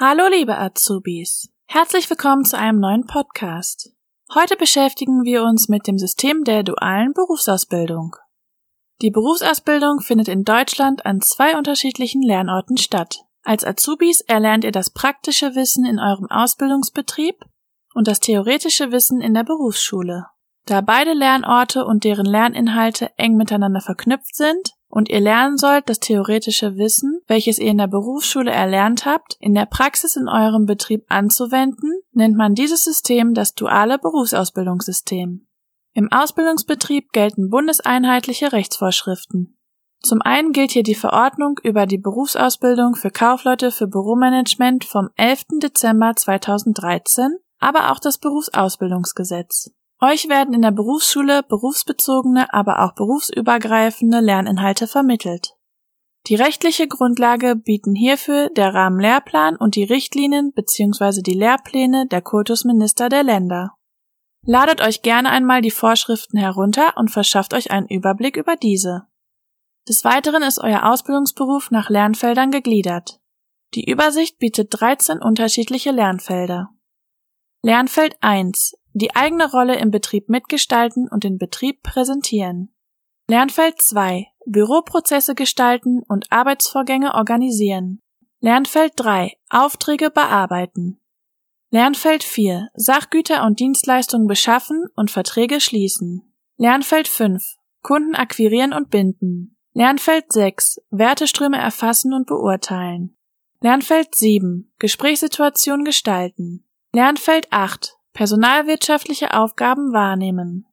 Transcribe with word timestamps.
Hallo 0.00 0.28
liebe 0.30 0.56
Azubis. 0.56 1.50
Herzlich 1.66 2.08
willkommen 2.08 2.44
zu 2.44 2.56
einem 2.56 2.78
neuen 2.78 3.06
Podcast. 3.06 3.90
Heute 4.32 4.54
beschäftigen 4.54 5.24
wir 5.24 5.42
uns 5.42 5.68
mit 5.68 5.88
dem 5.88 5.98
System 5.98 6.44
der 6.44 6.62
dualen 6.62 7.14
Berufsausbildung. 7.14 8.14
Die 9.02 9.10
Berufsausbildung 9.10 9.98
findet 9.98 10.28
in 10.28 10.44
Deutschland 10.44 11.04
an 11.04 11.20
zwei 11.20 11.58
unterschiedlichen 11.58 12.22
Lernorten 12.22 12.76
statt. 12.76 13.24
Als 13.42 13.64
Azubis 13.64 14.20
erlernt 14.20 14.62
ihr 14.62 14.70
das 14.70 14.90
praktische 14.90 15.56
Wissen 15.56 15.84
in 15.84 15.98
eurem 15.98 16.30
Ausbildungsbetrieb 16.30 17.44
und 17.92 18.06
das 18.06 18.20
theoretische 18.20 18.92
Wissen 18.92 19.20
in 19.20 19.34
der 19.34 19.42
Berufsschule. 19.42 20.26
Da 20.64 20.80
beide 20.80 21.12
Lernorte 21.12 21.84
und 21.84 22.04
deren 22.04 22.26
Lerninhalte 22.26 23.10
eng 23.16 23.34
miteinander 23.34 23.80
verknüpft 23.80 24.36
sind, 24.36 24.74
und 24.86 25.08
ihr 25.08 25.20
lernen 25.20 25.58
sollt, 25.58 25.88
das 25.88 25.98
theoretische 25.98 26.76
Wissen, 26.76 27.17
welches 27.28 27.58
ihr 27.58 27.70
in 27.70 27.78
der 27.78 27.86
Berufsschule 27.86 28.50
erlernt 28.50 29.06
habt, 29.06 29.36
in 29.38 29.54
der 29.54 29.66
Praxis 29.66 30.16
in 30.16 30.28
eurem 30.28 30.66
Betrieb 30.66 31.04
anzuwenden, 31.08 31.92
nennt 32.12 32.36
man 32.36 32.54
dieses 32.54 32.82
System 32.82 33.34
das 33.34 33.54
duale 33.54 33.98
Berufsausbildungssystem. 33.98 35.46
Im 35.92 36.12
Ausbildungsbetrieb 36.12 37.12
gelten 37.12 37.50
bundeseinheitliche 37.50 38.52
Rechtsvorschriften. 38.52 39.58
Zum 40.00 40.22
einen 40.22 40.52
gilt 40.52 40.70
hier 40.70 40.84
die 40.84 40.94
Verordnung 40.94 41.58
über 41.62 41.86
die 41.86 41.98
Berufsausbildung 41.98 42.94
für 42.94 43.10
Kaufleute 43.10 43.70
für 43.70 43.88
Büromanagement 43.88 44.84
vom 44.84 45.10
11. 45.16 45.60
Dezember 45.62 46.14
2013, 46.14 47.36
aber 47.58 47.90
auch 47.90 47.98
das 47.98 48.18
Berufsausbildungsgesetz. 48.18 49.72
Euch 50.00 50.28
werden 50.28 50.54
in 50.54 50.62
der 50.62 50.70
Berufsschule 50.70 51.42
berufsbezogene, 51.42 52.52
aber 52.54 52.84
auch 52.84 52.94
berufsübergreifende 52.94 54.20
Lerninhalte 54.20 54.86
vermittelt. 54.86 55.57
Die 56.28 56.34
rechtliche 56.34 56.86
Grundlage 56.86 57.56
bieten 57.56 57.94
hierfür 57.94 58.50
der 58.50 58.74
Rahmenlehrplan 58.74 59.56
und 59.56 59.76
die 59.76 59.84
Richtlinien 59.84 60.52
bzw. 60.52 61.22
die 61.22 61.34
Lehrpläne 61.34 62.06
der 62.06 62.20
Kultusminister 62.20 63.08
der 63.08 63.22
Länder. 63.22 63.74
Ladet 64.44 64.80
euch 64.80 65.02
gerne 65.02 65.30
einmal 65.30 65.62
die 65.62 65.70
Vorschriften 65.70 66.36
herunter 66.36 66.96
und 66.96 67.10
verschafft 67.10 67.54
euch 67.54 67.70
einen 67.70 67.88
Überblick 67.88 68.36
über 68.36 68.56
diese. 68.56 69.06
Des 69.88 70.04
Weiteren 70.04 70.42
ist 70.42 70.58
euer 70.58 70.84
Ausbildungsberuf 70.84 71.70
nach 71.70 71.88
Lernfeldern 71.88 72.50
gegliedert. 72.50 73.20
Die 73.74 73.90
Übersicht 73.90 74.38
bietet 74.38 74.68
13 74.70 75.20
unterschiedliche 75.20 75.90
Lernfelder. 75.90 76.70
Lernfeld 77.62 78.16
1 78.20 78.76
die 78.98 79.14
eigene 79.14 79.50
Rolle 79.50 79.76
im 79.76 79.90
Betrieb 79.90 80.28
mitgestalten 80.28 81.08
und 81.08 81.24
den 81.24 81.38
Betrieb 81.38 81.82
präsentieren. 81.82 82.74
Lernfeld 83.28 83.80
2. 83.80 84.26
Büroprozesse 84.50 85.34
gestalten 85.34 86.02
und 86.08 86.32
Arbeitsvorgänge 86.32 87.14
organisieren. 87.14 88.00
Lernfeld 88.40 88.92
3. 88.96 89.36
Aufträge 89.50 90.10
bearbeiten. 90.10 91.00
Lernfeld 91.70 92.24
4. 92.24 92.70
Sachgüter 92.74 93.44
und 93.44 93.60
Dienstleistungen 93.60 94.26
beschaffen 94.26 94.86
und 94.94 95.10
Verträge 95.10 95.60
schließen. 95.60 96.32
Lernfeld 96.56 97.08
5. 97.08 97.56
Kunden 97.82 98.14
akquirieren 98.14 98.72
und 98.72 98.88
binden. 98.88 99.56
Lernfeld 99.74 100.32
6. 100.32 100.80
Werteströme 100.90 101.58
erfassen 101.58 102.14
und 102.14 102.26
beurteilen. 102.26 103.16
Lernfeld 103.60 104.14
7. 104.14 104.72
Gesprächssituation 104.78 105.84
gestalten. 105.84 106.64
Lernfeld 106.94 107.48
8. 107.50 107.98
Personalwirtschaftliche 108.14 109.34
Aufgaben 109.34 109.92
wahrnehmen. 109.92 110.67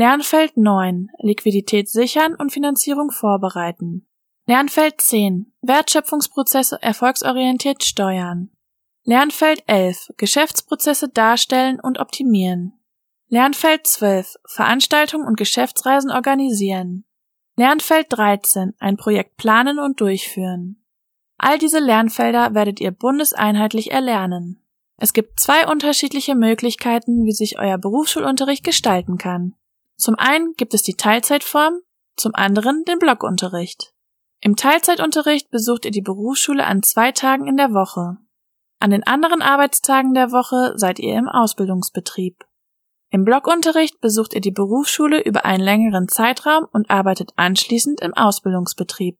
Lernfeld 0.00 0.56
9. 0.56 1.10
Liquidität 1.18 1.90
sichern 1.90 2.34
und 2.34 2.54
Finanzierung 2.54 3.10
vorbereiten. 3.10 4.08
Lernfeld 4.46 4.98
10. 4.98 5.52
Wertschöpfungsprozesse 5.60 6.78
erfolgsorientiert 6.80 7.84
steuern. 7.84 8.48
Lernfeld 9.04 9.62
11. 9.66 10.14
Geschäftsprozesse 10.16 11.10
darstellen 11.10 11.80
und 11.80 11.98
optimieren. 11.98 12.80
Lernfeld 13.28 13.86
12. 13.86 14.36
Veranstaltungen 14.46 15.26
und 15.26 15.36
Geschäftsreisen 15.36 16.10
organisieren. 16.10 17.04
Lernfeld 17.56 18.06
13. 18.08 18.72
Ein 18.78 18.96
Projekt 18.96 19.36
planen 19.36 19.78
und 19.78 20.00
durchführen. 20.00 20.82
All 21.36 21.58
diese 21.58 21.78
Lernfelder 21.78 22.54
werdet 22.54 22.80
ihr 22.80 22.92
bundeseinheitlich 22.92 23.90
erlernen. 23.90 24.64
Es 24.96 25.12
gibt 25.12 25.38
zwei 25.38 25.66
unterschiedliche 25.70 26.34
Möglichkeiten, 26.34 27.26
wie 27.26 27.32
sich 27.32 27.58
euer 27.58 27.76
Berufsschulunterricht 27.76 28.64
gestalten 28.64 29.18
kann. 29.18 29.56
Zum 30.00 30.14
einen 30.16 30.54
gibt 30.54 30.72
es 30.72 30.82
die 30.82 30.94
Teilzeitform, 30.94 31.80
zum 32.16 32.34
anderen 32.34 32.84
den 32.84 32.98
Blockunterricht. 32.98 33.92
Im 34.40 34.56
Teilzeitunterricht 34.56 35.50
besucht 35.50 35.84
ihr 35.84 35.90
die 35.90 36.00
Berufsschule 36.00 36.64
an 36.64 36.82
zwei 36.82 37.12
Tagen 37.12 37.46
in 37.46 37.58
der 37.58 37.72
Woche. 37.74 38.16
An 38.78 38.90
den 38.90 39.06
anderen 39.06 39.42
Arbeitstagen 39.42 40.14
der 40.14 40.32
Woche 40.32 40.72
seid 40.76 40.98
ihr 41.00 41.18
im 41.18 41.28
Ausbildungsbetrieb. 41.28 42.46
Im 43.10 43.24
Blockunterricht 43.24 44.00
besucht 44.00 44.32
ihr 44.32 44.40
die 44.40 44.52
Berufsschule 44.52 45.22
über 45.22 45.44
einen 45.44 45.62
längeren 45.62 46.08
Zeitraum 46.08 46.66
und 46.72 46.88
arbeitet 46.88 47.32
anschließend 47.36 48.00
im 48.00 48.14
Ausbildungsbetrieb. 48.14 49.18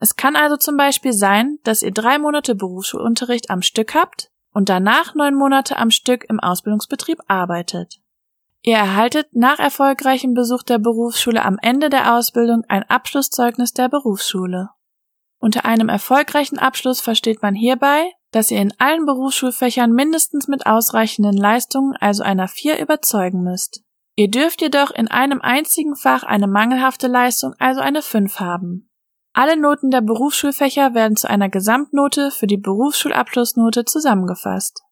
Es 0.00 0.16
kann 0.16 0.34
also 0.34 0.56
zum 0.56 0.76
Beispiel 0.76 1.12
sein, 1.12 1.58
dass 1.62 1.82
ihr 1.82 1.92
drei 1.92 2.18
Monate 2.18 2.56
Berufsschulunterricht 2.56 3.50
am 3.50 3.62
Stück 3.62 3.94
habt, 3.94 4.32
und 4.52 4.68
danach 4.68 5.14
neun 5.14 5.36
Monate 5.36 5.76
am 5.76 5.92
Stück 5.92 6.24
im 6.28 6.40
Ausbildungsbetrieb 6.40 7.20
arbeitet. 7.28 8.00
Ihr 8.62 8.76
erhaltet 8.76 9.28
nach 9.32 9.58
erfolgreichem 9.58 10.34
Besuch 10.34 10.62
der 10.62 10.78
Berufsschule 10.78 11.44
am 11.44 11.58
Ende 11.62 11.90
der 11.90 12.14
Ausbildung 12.14 12.64
ein 12.68 12.82
Abschlusszeugnis 12.82 13.72
der 13.72 13.88
Berufsschule. 13.88 14.70
Unter 15.40 15.64
einem 15.64 15.88
erfolgreichen 15.88 16.58
Abschluss 16.58 17.00
versteht 17.00 17.42
man 17.42 17.54
hierbei, 17.54 18.10
dass 18.32 18.50
ihr 18.50 18.60
in 18.60 18.74
allen 18.78 19.06
Berufsschulfächern 19.06 19.92
mindestens 19.92 20.48
mit 20.48 20.66
ausreichenden 20.66 21.36
Leistungen, 21.36 21.94
also 22.00 22.24
einer 22.24 22.48
4, 22.48 22.80
überzeugen 22.80 23.42
müsst. 23.42 23.82
Ihr 24.16 24.28
dürft 24.28 24.60
jedoch 24.60 24.90
in 24.90 25.08
einem 25.08 25.40
einzigen 25.40 25.94
Fach 25.94 26.24
eine 26.24 26.48
mangelhafte 26.48 27.06
Leistung, 27.06 27.54
also 27.58 27.80
eine 27.80 28.02
5 28.02 28.40
haben. 28.40 28.90
Alle 29.32 29.56
Noten 29.56 29.90
der 29.90 30.00
Berufsschulfächer 30.00 30.94
werden 30.94 31.16
zu 31.16 31.30
einer 31.30 31.48
Gesamtnote 31.48 32.32
für 32.32 32.48
die 32.48 32.56
Berufsschulabschlussnote 32.56 33.84
zusammengefasst. 33.84 34.82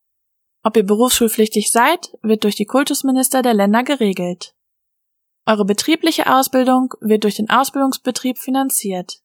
Ob 0.67 0.77
ihr 0.77 0.83
berufsschulpflichtig 0.83 1.71
seid, 1.71 2.19
wird 2.23 2.43
durch 2.43 2.57
die 2.57 2.65
Kultusminister 2.65 3.41
der 3.41 3.55
Länder 3.55 3.85
geregelt. 3.85 4.57
Eure 5.47 5.65
betriebliche 5.65 6.27
Ausbildung 6.27 6.93
wird 7.01 7.23
durch 7.23 7.37
den 7.37 7.49
Ausbildungsbetrieb 7.49 8.37
finanziert. 8.37 9.21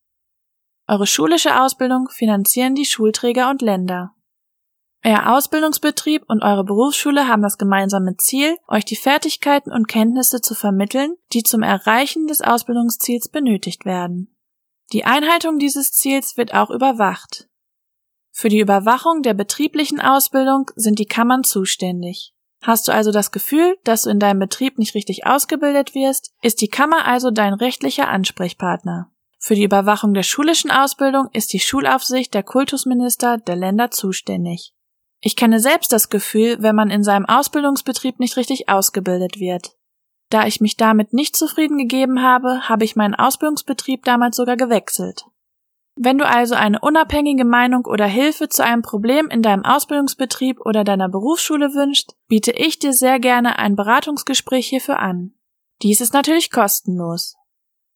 Eure 0.87 1.07
schulische 1.07 1.59
Ausbildung 1.59 2.09
finanzieren 2.09 2.75
die 2.75 2.85
Schulträger 2.85 3.49
und 3.49 3.63
Länder. 3.63 4.13
Euer 5.03 5.35
Ausbildungsbetrieb 5.35 6.25
und 6.27 6.43
eure 6.43 6.63
Berufsschule 6.63 7.27
haben 7.27 7.41
das 7.41 7.57
gemeinsame 7.57 8.17
Ziel, 8.17 8.55
euch 8.67 8.85
die 8.85 8.95
Fertigkeiten 8.95 9.71
und 9.71 9.87
Kenntnisse 9.87 10.41
zu 10.41 10.53
vermitteln, 10.53 11.15
die 11.33 11.41
zum 11.41 11.63
Erreichen 11.63 12.27
des 12.27 12.41
Ausbildungsziels 12.41 13.29
benötigt 13.29 13.83
werden. 13.83 14.37
Die 14.93 15.05
Einhaltung 15.05 15.57
dieses 15.57 15.91
Ziels 15.91 16.37
wird 16.37 16.53
auch 16.53 16.69
überwacht. 16.69 17.47
Für 18.31 18.49
die 18.49 18.59
Überwachung 18.59 19.21
der 19.21 19.33
betrieblichen 19.33 19.99
Ausbildung 19.99 20.71
sind 20.75 20.99
die 20.99 21.05
Kammern 21.05 21.43
zuständig. 21.43 22.33
Hast 22.61 22.87
du 22.87 22.91
also 22.91 23.11
das 23.11 23.31
Gefühl, 23.31 23.77
dass 23.83 24.03
du 24.03 24.09
in 24.09 24.19
deinem 24.19 24.39
Betrieb 24.39 24.77
nicht 24.77 24.95
richtig 24.95 25.25
ausgebildet 25.25 25.95
wirst, 25.95 26.31
ist 26.41 26.61
die 26.61 26.67
Kammer 26.67 27.05
also 27.07 27.31
dein 27.31 27.53
rechtlicher 27.53 28.07
Ansprechpartner. 28.07 29.11
Für 29.39 29.55
die 29.55 29.63
Überwachung 29.63 30.13
der 30.13 30.23
schulischen 30.23 30.69
Ausbildung 30.69 31.27
ist 31.33 31.51
die 31.51 31.59
Schulaufsicht 31.59 32.33
der 32.33 32.43
Kultusminister 32.43 33.37
der 33.37 33.55
Länder 33.55 33.89
zuständig. 33.89 34.73
Ich 35.19 35.35
kenne 35.35 35.59
selbst 35.59 35.91
das 35.91 36.09
Gefühl, 36.09 36.57
wenn 36.61 36.75
man 36.75 36.91
in 36.91 37.03
seinem 37.03 37.25
Ausbildungsbetrieb 37.25 38.19
nicht 38.19 38.37
richtig 38.37 38.69
ausgebildet 38.69 39.39
wird. 39.39 39.75
Da 40.29 40.45
ich 40.45 40.61
mich 40.61 40.77
damit 40.77 41.13
nicht 41.13 41.35
zufrieden 41.35 41.77
gegeben 41.77 42.21
habe, 42.21 42.69
habe 42.69 42.85
ich 42.85 42.95
meinen 42.95 43.15
Ausbildungsbetrieb 43.15 44.05
damals 44.05 44.37
sogar 44.37 44.55
gewechselt. 44.55 45.25
Wenn 46.03 46.17
du 46.17 46.25
also 46.25 46.55
eine 46.55 46.79
unabhängige 46.79 47.45
Meinung 47.45 47.85
oder 47.85 48.07
Hilfe 48.07 48.49
zu 48.49 48.63
einem 48.63 48.81
Problem 48.81 49.29
in 49.29 49.43
deinem 49.43 49.63
Ausbildungsbetrieb 49.63 50.59
oder 50.59 50.83
deiner 50.83 51.07
Berufsschule 51.09 51.75
wünschst, 51.75 52.15
biete 52.27 52.51
ich 52.53 52.79
dir 52.79 52.91
sehr 52.91 53.19
gerne 53.19 53.59
ein 53.59 53.75
Beratungsgespräch 53.75 54.67
hierfür 54.67 54.97
an. 54.97 55.35
Dies 55.83 56.01
ist 56.01 56.15
natürlich 56.15 56.49
kostenlos. 56.49 57.35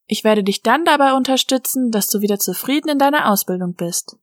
Ich 0.06 0.24
werde 0.24 0.44
dich 0.44 0.62
dann 0.62 0.86
dabei 0.86 1.14
unterstützen, 1.14 1.90
dass 1.90 2.08
du 2.08 2.22
wieder 2.22 2.38
zufrieden 2.38 2.90
in 2.90 3.00
deiner 3.00 3.32
Ausbildung 3.32 3.74
bist. 3.74 4.18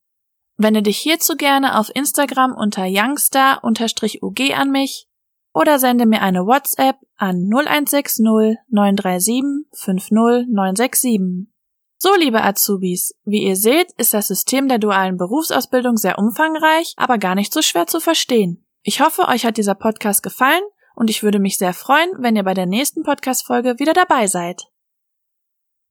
Wende 0.57 0.83
dich 0.83 0.99
hierzu 0.99 1.35
gerne 1.35 1.77
auf 1.77 1.91
Instagram 1.93 2.55
unter 2.55 2.85
youngstar-ug 2.85 4.41
an 4.55 4.71
mich 4.71 5.09
oder 5.53 5.81
sende 5.81 6.07
mir 6.07 6.23
eine 6.23 6.47
WhatsApp 6.47 6.99
an 7.17 7.51
0160 7.51 8.25
937 8.69 9.43
50967. 9.73 11.52
So, 12.05 12.17
liebe 12.17 12.43
Azubis, 12.43 13.15
wie 13.25 13.45
ihr 13.45 13.55
seht, 13.55 13.93
ist 13.93 14.13
das 14.13 14.27
System 14.27 14.67
der 14.67 14.81
dualen 14.81 15.17
Berufsausbildung 15.17 15.97
sehr 15.97 16.19
umfangreich, 16.19 16.95
aber 16.97 17.17
gar 17.17 17.37
nicht 17.37 17.55
so 17.55 17.63
schwer 17.63 17.87
zu 17.87 18.01
verstehen. 18.01 18.67
Ich 18.83 19.01
hoffe, 19.01 19.29
euch 19.29 19.47
hat 19.47 19.57
dieser 19.57 19.77
Podcast 19.77 20.25
gefallen 20.25 20.65
und 20.97 21.11
ich 21.11 21.23
würde 21.23 21.39
mich 21.39 21.59
sehr 21.59 21.73
freuen, 21.73 22.11
wenn 22.19 22.35
ihr 22.35 22.43
bei 22.43 22.55
der 22.55 22.67
nächsten 22.67 23.05
Podcast-Folge 23.05 23.79
wieder 23.79 23.93
dabei 23.93 24.27
seid. 24.27 24.65